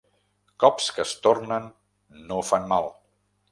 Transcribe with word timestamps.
Cops 0.63 0.87
que 0.95 1.03
es 1.03 1.11
tornen 1.27 1.69
no 2.33 2.41
fan 2.51 2.69
mal. 2.75 2.93